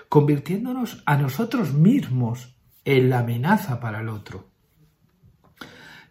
convirtiéndonos 0.09 1.03
a 1.05 1.17
nosotros 1.17 1.73
mismos 1.73 2.55
en 2.85 3.09
la 3.09 3.19
amenaza 3.19 3.79
para 3.79 4.01
el 4.01 4.09
otro, 4.09 4.49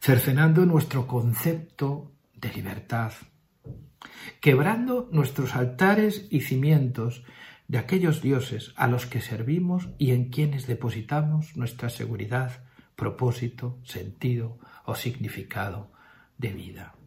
cercenando 0.00 0.64
nuestro 0.66 1.06
concepto 1.06 2.12
de 2.34 2.52
libertad, 2.52 3.12
quebrando 4.40 5.08
nuestros 5.12 5.56
altares 5.56 6.26
y 6.30 6.40
cimientos 6.40 7.24
de 7.66 7.78
aquellos 7.78 8.22
dioses 8.22 8.72
a 8.76 8.86
los 8.86 9.06
que 9.06 9.20
servimos 9.20 9.88
y 9.98 10.12
en 10.12 10.30
quienes 10.30 10.66
depositamos 10.66 11.56
nuestra 11.56 11.90
seguridad, 11.90 12.64
propósito, 12.96 13.78
sentido 13.84 14.58
o 14.84 14.94
significado 14.94 15.90
de 16.38 16.48
vida. 16.48 16.97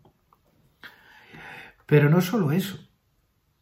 Pero 1.91 2.09
no 2.09 2.21
solo 2.21 2.53
eso, 2.53 2.79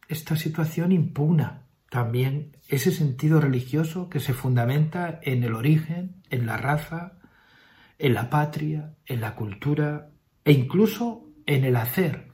esta 0.06 0.36
situación 0.36 0.92
impugna 0.92 1.66
también 1.88 2.56
ese 2.68 2.92
sentido 2.92 3.40
religioso 3.40 4.08
que 4.08 4.20
se 4.20 4.34
fundamenta 4.34 5.18
en 5.24 5.42
el 5.42 5.52
origen, 5.52 6.22
en 6.30 6.46
la 6.46 6.56
raza, 6.56 7.18
en 7.98 8.14
la 8.14 8.30
patria, 8.30 8.94
en 9.04 9.20
la 9.20 9.34
cultura 9.34 10.12
e 10.44 10.52
incluso 10.52 11.26
en 11.44 11.64
el 11.64 11.74
hacer, 11.74 12.28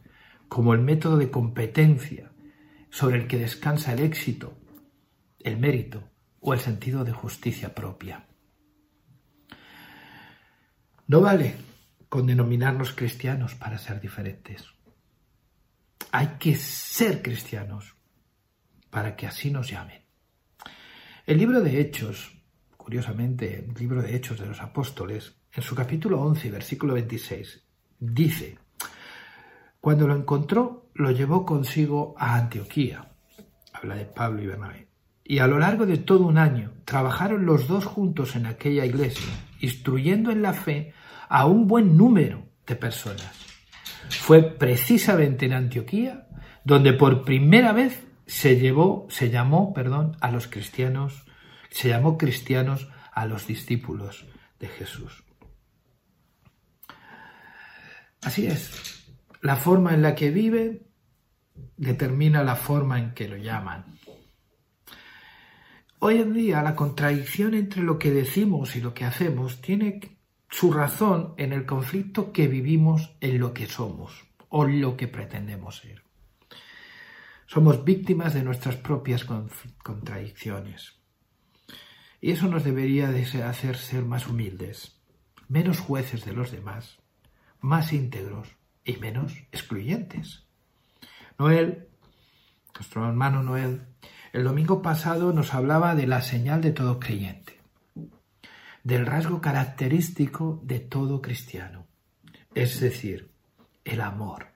como 0.49 0.75
el 0.75 0.83
método 0.83 1.17
de 1.17 1.31
competencia 1.31 2.31
sobre 2.91 3.17
el 3.17 3.27
que 3.27 3.39
descansa 3.39 3.95
el 3.95 4.01
éxito, 4.01 4.59
el 5.41 5.57
mérito 5.57 6.11
o 6.41 6.53
el 6.53 6.61
sentido 6.61 7.05
de 7.05 7.13
justicia 7.13 7.75
propia. 7.75 8.27
No 11.07 11.23
vale 11.23 11.55
con 12.11 12.27
denominarnos 12.27 12.93
cristianos 12.93 13.55
para 13.55 13.79
ser 13.79 13.99
diferentes. 13.99 14.76
Hay 16.13 16.37
que 16.39 16.57
ser 16.57 17.23
cristianos 17.23 17.95
para 18.91 19.17
que 19.17 19.27
así 19.27 19.51
nos 19.51 19.69
llamen. 19.69 20.03
El 21.27 21.39
libro 21.39 21.61
de 21.61 21.81
Hechos, 21.81 22.39
curiosamente, 22.77 23.65
el 23.67 23.75
libro 23.75 24.01
de 24.03 24.15
Hechos 24.15 24.39
de 24.39 24.47
los 24.47 24.61
Apóstoles, 24.61 25.35
en 25.53 25.63
su 25.63 25.75
capítulo 25.75 26.21
11, 26.21 26.51
versículo 26.51 26.95
26, 26.95 27.63
dice, 27.99 28.59
cuando 29.81 30.07
lo 30.07 30.17
encontró, 30.17 30.91
lo 30.95 31.11
llevó 31.11 31.45
consigo 31.45 32.15
a 32.19 32.37
Antioquía. 32.37 33.13
Habla 33.73 33.97
de 33.97 34.07
Pablo 34.07 34.43
y 34.43 34.47
Bernabé. 34.47 34.89
Y 35.25 35.39
a 35.39 35.47
lo 35.47 35.59
largo 35.59 35.87
de 35.87 35.99
todo 35.99 36.27
un 36.27 36.39
año 36.39 36.73
trabajaron 36.85 37.47
los 37.47 37.69
dos 37.69 37.85
juntos 37.85 38.37
en 38.37 38.47
aquella 38.47 38.85
iglesia, 38.85 39.33
instruyendo 39.61 40.31
en 40.31 40.43
la 40.43 40.53
fe 40.53 40.93
a 41.29 41.47
un 41.47 41.67
buen 41.67 41.97
número 41.97 42.47
de 42.67 42.77
personas. 42.77 43.46
Fue 44.11 44.43
precisamente 44.43 45.47
en 45.47 45.53
Antioquía 45.53 46.27
donde 46.67 46.93
por 46.93 47.25
primera 47.25 47.73
vez 47.73 48.05
se 48.27 48.59
llevó, 48.59 49.07
se 49.09 49.31
llamó, 49.31 49.73
perdón, 49.73 50.17
a 50.21 50.33
los 50.33 50.49
cristianos, 50.49 51.25
se 51.71 51.91
llamó 51.91 52.19
cristianos 52.19 52.89
a 53.13 53.25
los 53.25 53.47
discípulos 53.47 54.27
de 54.59 54.67
Jesús. 54.67 55.23
Así 58.23 58.49
es, 58.49 59.07
la 59.43 59.55
forma 59.55 59.95
en 59.95 60.03
la 60.03 60.17
que 60.17 60.31
vive 60.31 60.83
determina 61.77 62.43
la 62.43 62.57
forma 62.57 62.99
en 62.99 63.15
que 63.15 63.29
lo 63.29 63.37
llaman. 63.37 63.85
Hoy 66.01 66.17
en 66.21 66.35
día 66.35 66.63
la 66.63 66.75
contradicción 66.75 67.55
entre 67.55 67.83
lo 67.83 67.97
que 67.97 68.11
decimos 68.11 68.75
y 68.75 68.81
lo 68.81 68.93
que 68.93 69.05
hacemos 69.05 69.61
tiene 69.61 70.16
su 70.49 70.73
razón 70.73 71.35
en 71.37 71.53
el 71.53 71.67
conflicto 71.67 72.33
que 72.33 72.49
vivimos 72.49 73.17
en 73.21 73.39
lo 73.39 73.53
que 73.53 73.67
somos 73.67 74.27
o 74.49 74.65
lo 74.65 74.97
que 74.97 75.09
pretendemos 75.09 75.79
ser. 75.79 76.03
Somos 77.47 77.85
víctimas 77.85 78.35
de 78.35 78.43
nuestras 78.43 78.77
propias 78.77 79.25
contradicciones. 79.83 80.99
Y 82.21 82.33
eso 82.33 82.49
nos 82.49 82.65
debería 82.65 83.09
hacer 83.49 83.77
ser 83.77 84.05
más 84.05 84.27
humildes, 84.27 85.01
menos 85.49 85.79
jueces 85.79 86.25
de 86.25 86.33
los 86.33 86.51
demás, 86.51 86.99
más 87.61 87.93
íntegros 87.93 88.49
y 88.85 88.97
menos 88.97 89.33
excluyentes. 89.53 90.47
Noel, 91.39 91.89
nuestro 92.75 93.07
hermano 93.07 93.43
Noel, 93.43 93.87
el 94.33 94.45
domingo 94.45 94.83
pasado 94.83 95.33
nos 95.33 95.55
hablaba 95.55 95.95
de 95.95 96.07
la 96.07 96.23
señal 96.23 96.61
de 96.63 96.73
todo 96.73 96.99
creyente, 96.99 97.56
del 98.87 99.05
rasgo 99.05 99.41
característico 99.41 100.61
de 100.63 100.79
todo 100.79 101.21
cristiano, 101.21 101.89
es 102.55 102.79
decir, 102.79 103.33
el 103.83 104.01
amor. 104.01 104.53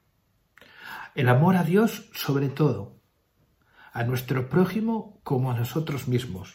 El 1.16 1.28
amor 1.28 1.56
a 1.56 1.64
Dios 1.64 2.08
sobre 2.14 2.48
todo, 2.48 3.00
a 3.92 4.04
nuestro 4.04 4.48
prójimo 4.48 5.18
como 5.24 5.50
a 5.50 5.58
nosotros 5.58 6.06
mismos 6.06 6.54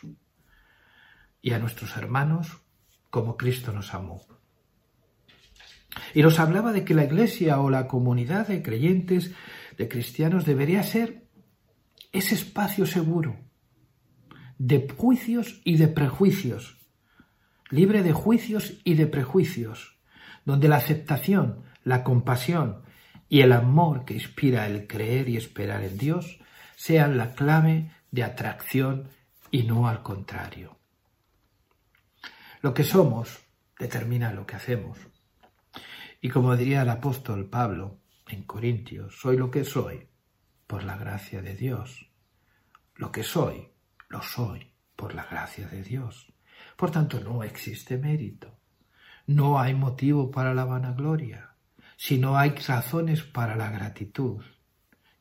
y 1.41 1.51
a 1.51 1.59
nuestros 1.59 1.97
hermanos 1.97 2.61
como 3.09 3.35
Cristo 3.35 3.73
nos 3.73 3.93
amó. 3.93 4.21
Y 6.13 6.23
nos 6.23 6.39
hablaba 6.39 6.71
de 6.71 6.85
que 6.85 6.93
la 6.93 7.03
iglesia 7.03 7.59
o 7.59 7.69
la 7.69 7.89
comunidad 7.89 8.47
de 8.47 8.63
creyentes, 8.63 9.33
de 9.77 9.89
cristianos, 9.89 10.45
debería 10.45 10.81
ser 10.81 11.27
ese 12.13 12.35
espacio 12.35 12.85
seguro 12.85 13.35
de 14.57 14.87
juicios 14.97 15.59
y 15.65 15.75
de 15.75 15.89
prejuicios, 15.89 16.84
libre 17.75 18.03
de 18.03 18.13
juicios 18.13 18.79
y 18.85 18.93
de 18.93 19.05
prejuicios, 19.05 19.97
donde 20.45 20.69
la 20.69 20.77
aceptación, 20.77 21.63
la 21.83 22.03
compasión 22.03 22.83
y 23.27 23.41
el 23.41 23.51
amor 23.51 24.05
que 24.05 24.13
inspira 24.13 24.65
el 24.65 24.87
creer 24.87 25.27
y 25.27 25.35
esperar 25.35 25.83
en 25.83 25.97
Dios 25.97 26.39
sean 26.77 27.17
la 27.17 27.33
clave 27.33 27.91
de 28.11 28.23
atracción 28.23 29.09
y 29.51 29.63
no 29.63 29.87
al 29.89 30.03
contrario. 30.03 30.79
Lo 32.61 32.73
que 32.73 32.83
somos 32.83 33.39
determina 33.77 34.31
lo 34.31 34.45
que 34.45 34.55
hacemos. 34.55 34.97
Y 36.21 36.29
como 36.29 36.55
diría 36.55 36.83
el 36.83 36.89
apóstol 36.89 37.49
Pablo 37.49 37.99
en 38.27 38.43
Corintios, 38.43 39.19
soy 39.19 39.37
lo 39.37 39.51
que 39.51 39.65
soy 39.65 40.07
por 40.65 40.83
la 40.83 40.97
gracia 40.97 41.41
de 41.41 41.55
Dios. 41.55 42.09
Lo 42.95 43.11
que 43.11 43.23
soy, 43.23 43.69
lo 44.07 44.21
soy 44.21 44.71
por 44.95 45.13
la 45.13 45.25
gracia 45.25 45.67
de 45.67 45.83
Dios. 45.83 46.34
Por 46.75 46.91
tanto, 46.91 47.19
no 47.19 47.43
existe 47.43 47.97
mérito. 47.97 48.59
No 49.27 49.59
hay 49.59 49.73
motivo 49.73 50.29
para 50.29 50.53
la 50.53 50.65
vanagloria, 50.65 51.55
sino 51.97 52.37
hay 52.37 52.51
razones 52.51 53.23
para 53.23 53.55
la 53.55 53.71
gratitud 53.71 54.43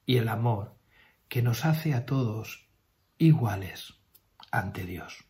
y 0.04 0.16
el 0.16 0.28
amor 0.28 0.76
que 1.28 1.42
nos 1.42 1.64
hace 1.64 1.94
a 1.94 2.04
todos 2.04 2.68
iguales 3.18 3.94
ante 4.50 4.84
Dios. 4.84 5.24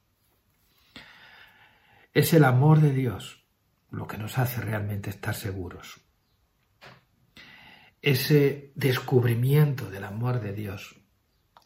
Es 2.13 2.33
el 2.33 2.45
amor 2.45 2.81
de 2.81 2.93
Dios 2.93 3.45
lo 3.91 4.07
que 4.07 4.19
nos 4.19 4.39
hace 4.39 4.61
realmente 4.61 5.11
estar 5.11 5.35
seguros. 5.35 6.01
Ese 8.03 8.73
descubrimiento 8.75 9.91
del 9.91 10.05
amor 10.05 10.41
de 10.41 10.53
Dios 10.53 11.01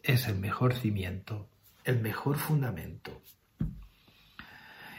es 0.03 0.29
el 0.29 0.39
mejor 0.39 0.75
cimiento, 0.75 1.51
el 1.85 2.01
mejor 2.01 2.37
fundamento 2.37 3.23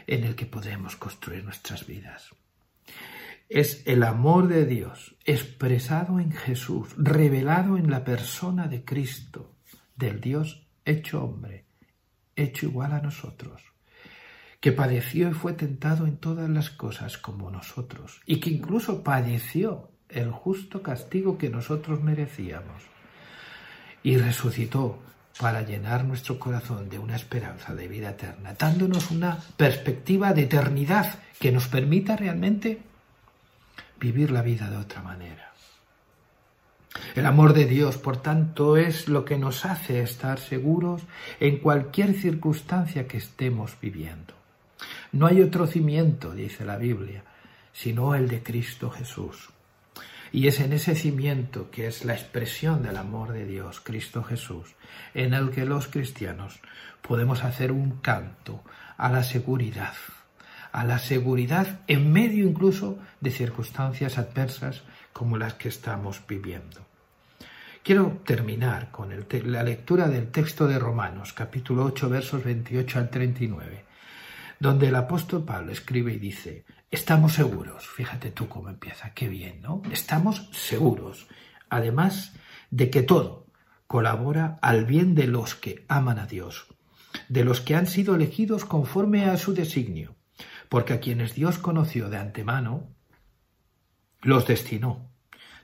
en 0.09 0.23
el 0.23 0.35
que 0.35 0.47
podemos 0.47 0.95
construir 0.95 1.43
nuestras 1.43 1.85
vidas. 1.85 2.29
Es 3.47 3.83
el 3.85 4.01
amor 4.01 4.47
de 4.47 4.65
Dios 4.65 5.15
expresado 5.23 6.19
en 6.19 6.31
Jesús, 6.31 6.89
revelado 6.97 7.77
en 7.77 7.91
la 7.91 8.03
persona 8.03 8.67
de 8.67 8.83
Cristo, 8.83 9.55
del 9.95 10.19
Dios 10.19 10.67
hecho 10.83 11.23
hombre, 11.23 11.65
hecho 12.35 12.65
igual 12.65 12.93
a 12.93 13.01
nosotros, 13.01 13.61
que 14.59 14.71
padeció 14.71 15.29
y 15.29 15.33
fue 15.33 15.53
tentado 15.53 16.07
en 16.07 16.17
todas 16.17 16.49
las 16.49 16.71
cosas 16.71 17.19
como 17.19 17.51
nosotros, 17.51 18.21
y 18.25 18.39
que 18.39 18.49
incluso 18.49 19.03
padeció 19.03 19.91
el 20.09 20.31
justo 20.31 20.81
castigo 20.81 21.37
que 21.37 21.49
nosotros 21.49 22.01
merecíamos, 22.01 22.81
y 24.01 24.17
resucitó 24.17 25.03
para 25.39 25.61
llenar 25.61 26.03
nuestro 26.03 26.37
corazón 26.37 26.89
de 26.89 26.99
una 26.99 27.15
esperanza 27.15 27.73
de 27.73 27.87
vida 27.87 28.09
eterna, 28.09 28.55
dándonos 28.59 29.09
una 29.09 29.37
perspectiva 29.55 30.33
de 30.33 30.43
eternidad 30.43 31.19
que 31.39 31.53
nos 31.53 31.69
permita 31.69 32.17
realmente 32.17 32.81
vivir 34.01 34.31
la 34.31 34.41
vida 34.41 34.69
de 34.69 34.75
otra 34.75 35.01
manera. 35.01 35.53
El 37.15 37.25
amor 37.25 37.53
de 37.53 37.65
Dios, 37.65 37.97
por 37.97 38.17
tanto, 38.17 38.75
es 38.75 39.07
lo 39.07 39.23
que 39.23 39.37
nos 39.37 39.63
hace 39.65 40.01
estar 40.01 40.39
seguros 40.39 41.03
en 41.39 41.59
cualquier 41.59 42.13
circunstancia 42.15 43.07
que 43.07 43.17
estemos 43.17 43.77
viviendo. 43.81 44.33
No 45.13 45.25
hay 45.25 45.41
otro 45.41 45.67
cimiento, 45.67 46.33
dice 46.33 46.65
la 46.65 46.75
Biblia, 46.75 47.23
sino 47.71 48.13
el 48.13 48.27
de 48.27 48.43
Cristo 48.43 48.89
Jesús. 48.89 49.49
Y 50.31 50.47
es 50.47 50.59
en 50.59 50.73
ese 50.73 50.95
cimiento 50.95 51.71
que 51.71 51.87
es 51.87 52.05
la 52.05 52.13
expresión 52.13 52.83
del 52.83 52.97
amor 52.97 53.33
de 53.33 53.45
Dios, 53.45 53.81
Cristo 53.81 54.23
Jesús, 54.23 54.75
en 55.13 55.33
el 55.33 55.49
que 55.49 55.65
los 55.65 55.87
cristianos 55.87 56.59
podemos 57.01 57.43
hacer 57.43 57.71
un 57.71 57.99
canto 57.99 58.63
a 58.97 59.09
la 59.09 59.23
seguridad, 59.23 59.93
a 60.71 60.83
la 60.83 60.99
seguridad 60.99 61.79
en 61.87 62.11
medio 62.11 62.47
incluso 62.47 62.99
de 63.21 63.31
circunstancias 63.31 64.17
adversas 64.17 64.83
como 65.13 65.37
las 65.37 65.55
que 65.55 65.69
estamos 65.69 66.21
viviendo. 66.27 66.85
Quiero 67.81 68.21
terminar 68.25 68.91
con 68.91 69.09
la 69.09 69.63
lectura 69.63 70.09
del 70.09 70.29
texto 70.29 70.67
de 70.67 70.77
Romanos, 70.77 71.33
capítulo 71.33 71.85
8, 71.85 72.09
versos 72.09 72.43
28 72.43 72.99
al 72.99 73.09
39 73.09 73.88
donde 74.59 74.87
el 74.87 74.95
apóstol 74.95 75.45
Pablo 75.45 75.71
escribe 75.71 76.13
y 76.13 76.19
dice, 76.19 76.65
estamos 76.91 77.33
seguros, 77.33 77.87
fíjate 77.87 78.31
tú 78.31 78.47
cómo 78.47 78.69
empieza, 78.69 79.13
qué 79.13 79.29
bien, 79.29 79.61
¿no? 79.61 79.81
Estamos 79.91 80.49
seguros, 80.51 81.27
además 81.69 82.33
de 82.69 82.89
que 82.89 83.01
todo 83.01 83.47
colabora 83.87 84.59
al 84.61 84.85
bien 84.85 85.15
de 85.15 85.27
los 85.27 85.55
que 85.55 85.85
aman 85.87 86.19
a 86.19 86.27
Dios, 86.27 86.67
de 87.27 87.43
los 87.43 87.61
que 87.61 87.75
han 87.75 87.87
sido 87.87 88.15
elegidos 88.15 88.65
conforme 88.65 89.25
a 89.25 89.37
su 89.37 89.53
designio, 89.53 90.15
porque 90.67 90.93
a 90.93 90.99
quienes 90.99 91.33
Dios 91.33 91.57
conoció 91.57 92.09
de 92.09 92.17
antemano, 92.17 92.89
los 94.21 94.45
destinó 94.45 95.09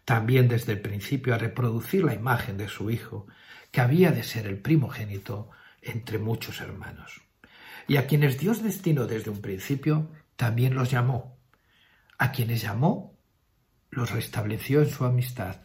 también 0.06 0.48
desde 0.48 0.74
el 0.74 0.82
principio 0.82 1.34
a 1.34 1.40
reproducir 1.40 2.04
la 2.04 2.14
imagen 2.14 2.58
de 2.58 2.68
su 2.68 2.92
Hijo, 2.92 3.26
que 3.72 3.82
había 3.82 4.12
de 4.12 4.24
ser 4.24 4.46
el 4.46 4.60
primogénito 4.60 5.50
entre 5.82 6.20
muchos 6.20 6.62
hermanos. 6.62 7.22
Y 7.88 7.98
a 7.98 8.08
quienes 8.08 8.40
Dios 8.40 8.64
destinó 8.64 9.06
desde 9.06 9.30
un 9.30 9.42
principio, 9.42 10.10
también 10.36 10.76
los 10.76 10.90
llamó. 10.90 11.38
A 12.18 12.32
quienes 12.32 12.62
llamó, 12.62 13.18
los 13.90 14.12
restableció 14.12 14.82
en 14.82 14.90
su 14.90 15.06
amistad. 15.06 15.62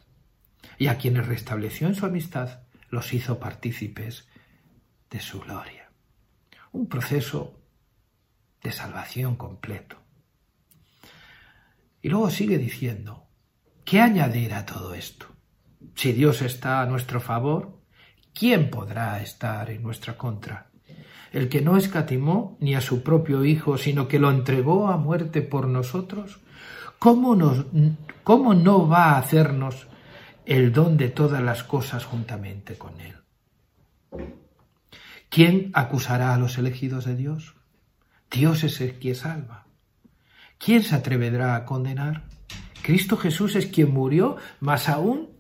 Y 0.79 0.89
a 0.89 0.99
quienes 0.99 1.27
restableció 1.27 1.89
en 1.89 1.95
su 1.95 2.07
amistad, 2.07 2.63
los 2.91 3.13
hizo 3.13 3.39
partícipes 3.39 4.29
de 5.11 5.21
su 5.21 5.41
gloria. 5.41 5.91
Un 6.73 6.89
proceso 6.89 7.61
de 8.63 8.73
salvación 8.73 9.37
completo. 9.37 9.97
Y 12.03 12.09
luego 12.09 12.31
sigue 12.31 12.59
diciendo, 12.59 13.29
¿qué 13.85 14.01
añadir 14.01 14.55
a 14.55 14.67
todo 14.67 14.95
esto? 14.95 15.27
Si 15.95 16.13
Dios 16.13 16.43
está 16.43 16.81
a 16.81 16.87
nuestro 16.87 17.21
favor, 17.21 17.83
¿quién 18.33 18.71
podrá 18.71 19.21
estar 19.23 19.71
en 19.71 19.83
nuestra 19.83 20.17
contra? 20.17 20.70
El 21.33 21.49
que 21.49 21.61
no 21.61 21.77
escatimó 21.77 22.57
ni 22.61 22.75
a 22.75 22.81
su 22.81 23.03
propio 23.03 23.45
Hijo, 23.45 23.79
sino 23.79 24.09
que 24.09 24.19
lo 24.19 24.31
entregó 24.31 24.89
a 24.89 24.97
muerte 24.97 25.43
por 25.43 25.69
nosotros, 25.69 26.41
¿cómo, 26.99 27.37
cómo 28.25 28.55
no 28.55 28.89
va 28.89 29.13
a 29.13 29.19
hacernos 29.19 29.87
el 30.45 30.73
don 30.73 30.97
de 30.97 31.09
todas 31.09 31.43
las 31.43 31.63
cosas 31.63 32.05
juntamente 32.05 32.77
con 32.77 33.01
Él? 33.01 33.15
¿Quién 35.29 35.71
acusará 35.75 36.35
a 36.35 36.39
los 36.39 36.59
elegidos 36.59 37.05
de 37.05 37.15
Dios? 37.15 37.55
Dios 38.31 38.65
es 38.65 38.81
el 38.81 38.99
que 38.99 39.15
salva. 39.15 39.67
¿Quién 40.59 40.83
se 40.83 40.97
atreverá 40.97 41.55
a 41.55 41.65
condenar? 41.65 42.25
Cristo 42.83 43.17
Jesús 43.17 43.55
es 43.55 43.67
quien 43.67 43.93
murió, 43.93 44.37
más 44.59 44.89
aún 44.89 45.31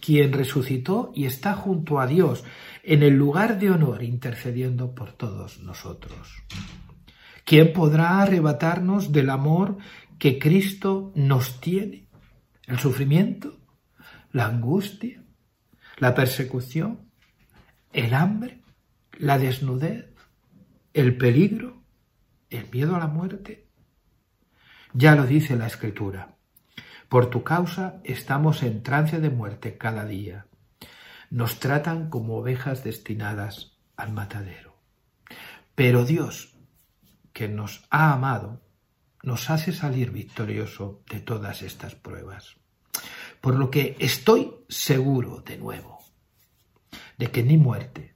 quien 0.00 0.32
resucitó 0.32 1.12
y 1.14 1.26
está 1.26 1.54
junto 1.54 2.00
a 2.00 2.06
Dios, 2.06 2.44
en 2.88 3.02
el 3.02 3.16
lugar 3.16 3.58
de 3.58 3.70
honor 3.70 4.02
intercediendo 4.02 4.94
por 4.94 5.12
todos 5.12 5.58
nosotros. 5.60 6.42
¿Quién 7.44 7.74
podrá 7.74 8.22
arrebatarnos 8.22 9.12
del 9.12 9.28
amor 9.28 9.76
que 10.18 10.38
Cristo 10.38 11.12
nos 11.14 11.60
tiene? 11.60 12.08
¿El 12.66 12.78
sufrimiento? 12.78 13.58
¿La 14.32 14.46
angustia? 14.46 15.22
¿La 15.98 16.14
persecución? 16.14 17.10
¿El 17.92 18.14
hambre? 18.14 18.62
¿La 19.18 19.38
desnudez? 19.38 20.06
¿El 20.94 21.18
peligro? 21.18 21.82
¿El 22.48 22.70
miedo 22.70 22.96
a 22.96 23.00
la 23.00 23.06
muerte? 23.06 23.68
Ya 24.94 25.14
lo 25.14 25.26
dice 25.26 25.56
la 25.56 25.66
Escritura. 25.66 26.38
Por 27.10 27.28
tu 27.28 27.44
causa 27.44 28.00
estamos 28.02 28.62
en 28.62 28.82
trance 28.82 29.20
de 29.20 29.28
muerte 29.28 29.76
cada 29.76 30.06
día. 30.06 30.47
Nos 31.30 31.58
tratan 31.60 32.10
como 32.10 32.36
ovejas 32.36 32.84
destinadas 32.84 33.78
al 33.96 34.12
matadero. 34.12 34.76
Pero 35.74 36.04
Dios, 36.04 36.56
que 37.32 37.48
nos 37.48 37.84
ha 37.90 38.12
amado, 38.12 38.62
nos 39.22 39.50
hace 39.50 39.72
salir 39.72 40.10
victorioso 40.10 41.02
de 41.10 41.20
todas 41.20 41.62
estas 41.62 41.94
pruebas. 41.94 42.56
Por 43.40 43.56
lo 43.56 43.70
que 43.70 43.96
estoy 43.98 44.54
seguro 44.68 45.42
de 45.42 45.58
nuevo 45.58 45.98
de 47.18 47.30
que 47.30 47.42
ni 47.42 47.56
muerte, 47.56 48.14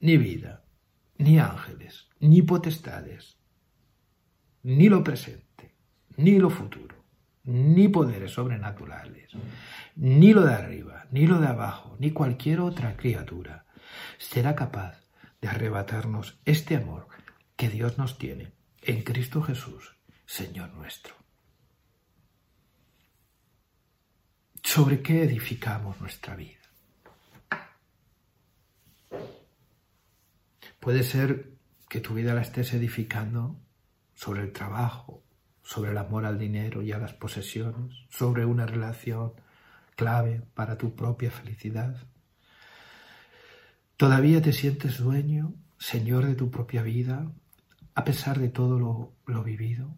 ni 0.00 0.16
vida, 0.16 0.64
ni 1.16 1.38
ángeles, 1.38 2.08
ni 2.18 2.42
potestades, 2.42 3.38
ni 4.64 4.88
lo 4.88 5.02
presente, 5.02 5.74
ni 6.16 6.38
lo 6.38 6.50
futuro, 6.50 7.04
ni 7.44 7.88
poderes 7.88 8.32
sobrenaturales, 8.32 9.30
ni 9.96 10.32
lo 10.32 10.42
de 10.42 10.54
arriba, 10.54 11.06
ni 11.10 11.26
lo 11.26 11.38
de 11.38 11.48
abajo, 11.48 11.96
ni 11.98 12.10
cualquier 12.12 12.60
otra 12.60 12.96
criatura 12.96 13.66
será 14.18 14.54
capaz 14.54 15.00
de 15.40 15.48
arrebatarnos 15.48 16.38
este 16.44 16.76
amor 16.76 17.08
que 17.56 17.68
Dios 17.68 17.98
nos 17.98 18.18
tiene 18.18 18.52
en 18.82 19.02
Cristo 19.02 19.42
Jesús, 19.42 19.96
Señor 20.26 20.72
nuestro. 20.72 21.14
¿Sobre 24.62 25.02
qué 25.02 25.24
edificamos 25.24 26.00
nuestra 26.00 26.36
vida? 26.36 26.58
Puede 30.78 31.02
ser 31.02 31.52
que 31.88 32.00
tu 32.00 32.14
vida 32.14 32.34
la 32.34 32.42
estés 32.42 32.72
edificando 32.72 33.56
sobre 34.14 34.42
el 34.42 34.52
trabajo, 34.52 35.22
sobre 35.62 35.90
el 35.90 35.98
amor 35.98 36.24
al 36.24 36.38
dinero 36.38 36.82
y 36.82 36.92
a 36.92 36.98
las 36.98 37.12
posesiones, 37.12 37.94
sobre 38.08 38.44
una 38.44 38.66
relación 38.66 39.34
clave 40.02 40.42
para 40.54 40.76
tu 40.76 40.96
propia 40.96 41.30
felicidad. 41.30 41.94
¿Todavía 43.96 44.42
te 44.42 44.52
sientes 44.52 44.98
dueño, 44.98 45.54
señor 45.78 46.26
de 46.26 46.34
tu 46.34 46.50
propia 46.50 46.82
vida, 46.82 47.30
a 47.94 48.02
pesar 48.02 48.40
de 48.40 48.48
todo 48.48 48.80
lo, 48.80 49.14
lo 49.26 49.44
vivido? 49.44 49.94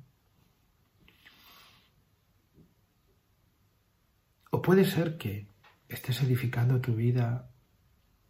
O 4.50 4.60
puede 4.60 4.84
ser 4.84 5.16
que 5.16 5.48
estés 5.88 6.20
edificando 6.20 6.82
tu 6.82 6.94
vida 6.94 7.48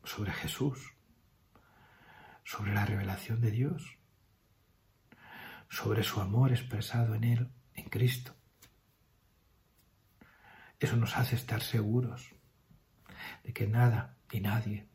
sobre 0.05 0.31
Jesús, 0.31 0.95
sobre 2.45 2.73
la 2.73 2.87
revelación 2.87 3.41
de 3.41 3.51
Dios, 3.51 3.99
sobre 5.69 6.05
su 6.05 6.21
amor 6.21 6.53
expresado 6.53 7.17
en 7.17 7.25
Él, 7.25 7.49
en 7.75 7.89
Cristo. 7.89 8.33
Eso 10.81 10.97
nos 10.97 11.17
hace 11.17 11.37
estar 11.37 11.63
seguros 11.63 12.35
de 13.43 13.53
que 13.53 13.67
nada 13.67 14.17
ni 14.33 14.41
nadie 14.41 14.89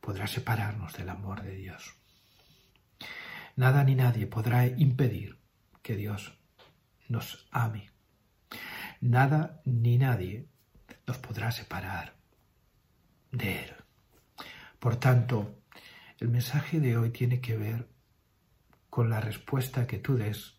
podrá 0.00 0.26
separarnos 0.26 0.94
del 0.94 1.08
amor 1.08 1.42
de 1.42 1.56
Dios. 1.56 1.94
Nada 3.56 3.84
ni 3.84 3.94
nadie 3.94 4.26
podrá 4.26 4.66
impedir 4.66 5.38
que 5.82 5.96
Dios 5.96 6.38
nos 7.08 7.46
ame. 7.50 7.90
Nada 9.00 9.60
ni 9.64 9.98
nadie 9.98 10.48
nos 11.06 11.18
podrá 11.18 11.52
separar 11.52 12.16
de 13.30 13.64
Él. 13.64 13.74
Por 14.78 14.96
tanto, 14.96 15.62
el 16.18 16.28
mensaje 16.28 16.80
de 16.80 16.96
hoy 16.96 17.10
tiene 17.10 17.40
que 17.40 17.56
ver 17.56 17.88
con 18.88 19.10
la 19.10 19.20
respuesta 19.20 19.86
que 19.86 19.98
tú 19.98 20.16
des 20.16 20.58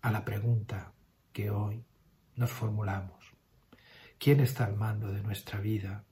a 0.00 0.10
la 0.10 0.24
pregunta 0.24 0.92
que 1.32 1.50
hoy 1.50 1.84
nos 2.36 2.50
formulamos. 2.50 3.27
¿Quién 4.18 4.40
está 4.40 4.64
al 4.64 4.76
mando 4.76 5.12
de 5.12 5.22
nuestra 5.22 5.60
vida? 5.60 6.04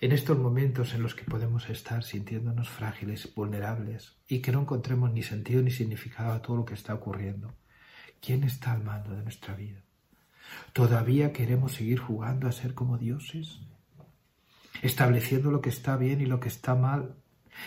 En 0.00 0.12
estos 0.12 0.38
momentos 0.38 0.94
en 0.94 1.02
los 1.02 1.14
que 1.14 1.24
podemos 1.24 1.68
estar 1.68 2.02
sintiéndonos 2.02 2.70
frágiles, 2.70 3.34
vulnerables 3.34 4.16
y 4.26 4.38
que 4.40 4.52
no 4.52 4.62
encontremos 4.62 5.12
ni 5.12 5.22
sentido 5.22 5.60
ni 5.62 5.70
significado 5.70 6.32
a 6.32 6.40
todo 6.40 6.56
lo 6.56 6.64
que 6.64 6.72
está 6.72 6.94
ocurriendo. 6.94 7.54
¿Quién 8.22 8.42
está 8.44 8.72
al 8.72 8.82
mando 8.82 9.14
de 9.14 9.22
nuestra 9.22 9.54
vida? 9.54 9.82
¿Todavía 10.72 11.34
queremos 11.34 11.72
seguir 11.72 11.98
jugando 11.98 12.48
a 12.48 12.52
ser 12.52 12.72
como 12.72 12.96
dioses? 12.96 13.60
¿Estableciendo 14.80 15.50
lo 15.50 15.60
que 15.60 15.68
está 15.68 15.98
bien 15.98 16.22
y 16.22 16.26
lo 16.26 16.40
que 16.40 16.48
está 16.48 16.74
mal 16.74 17.16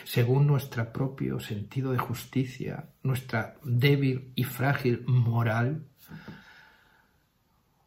según 0.03 0.47
nuestro 0.47 0.91
propio 0.91 1.39
sentido 1.39 1.91
de 1.91 1.99
justicia, 1.99 2.89
nuestra 3.03 3.57
débil 3.63 4.31
y 4.35 4.45
frágil 4.45 5.03
moral? 5.05 5.85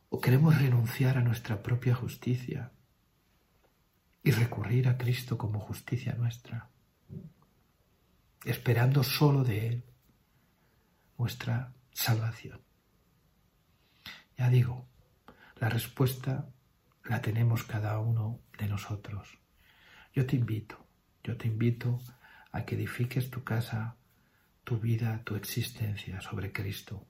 ¿O 0.08 0.20
queremos 0.20 0.58
renunciar 0.58 1.18
a 1.18 1.22
nuestra 1.22 1.62
propia 1.62 1.94
justicia 1.94 2.72
y 4.22 4.30
recurrir 4.30 4.88
a 4.88 4.96
Cristo 4.96 5.36
como 5.36 5.60
justicia 5.60 6.14
nuestra, 6.14 6.70
esperando 8.44 9.02
solo 9.02 9.44
de 9.44 9.68
Él 9.68 9.84
nuestra 11.18 11.72
salvación? 11.92 12.60
Ya 14.36 14.48
digo, 14.50 14.86
la 15.56 15.68
respuesta 15.68 16.48
la 17.04 17.20
tenemos 17.20 17.64
cada 17.64 17.98
uno 17.98 18.40
de 18.58 18.68
nosotros. 18.68 19.38
Yo 20.12 20.26
te 20.26 20.36
invito 20.36 20.86
yo 21.26 21.36
te 21.36 21.48
invito 21.48 22.00
a 22.52 22.64
que 22.64 22.76
edifiques 22.76 23.30
tu 23.30 23.42
casa, 23.42 23.96
tu 24.62 24.78
vida, 24.78 25.22
tu 25.24 25.34
existencia 25.34 26.20
sobre 26.20 26.52
Cristo, 26.52 27.04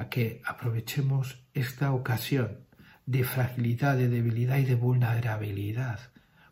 a 0.00 0.08
que 0.08 0.40
aprovechemos 0.46 1.44
esta 1.52 1.92
ocasión 1.92 2.60
de 3.04 3.22
fragilidad, 3.22 3.98
de 3.98 4.08
debilidad 4.08 4.56
y 4.56 4.64
de 4.64 4.74
vulnerabilidad 4.74 6.00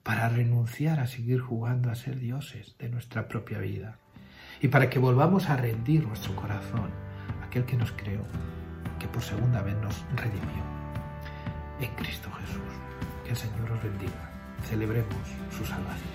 para 0.02 0.28
renunciar 0.28 1.00
a 1.00 1.06
seguir 1.06 1.40
jugando 1.40 1.90
a 1.90 1.94
ser 1.94 2.18
dioses 2.18 2.76
de 2.78 2.90
nuestra 2.90 3.26
propia 3.26 3.58
vida 3.58 3.98
y 4.61 4.68
para 4.68 4.90
que 4.90 4.98
volvamos 4.98 5.48
a 5.48 5.56
rendir 5.56 6.06
nuestro 6.06 6.37
corazón 6.37 6.90
a 7.40 7.46
aquel 7.46 7.64
que 7.64 7.78
nos 7.78 7.90
creó, 7.92 8.26
que 8.98 9.08
por 9.08 9.22
segunda 9.22 9.62
vez 9.62 9.76
nos 9.78 10.04
redimió 10.14 10.62
en 11.80 11.90
Cristo 11.94 12.30
Jesús. 12.32 12.74
Que 13.24 13.30
el 13.30 13.37
Señor 13.37 13.72
os 13.72 13.82
bendiga 13.82 14.28
celebremos 14.68 15.26
su 15.56 15.64
salvación. 15.64 16.08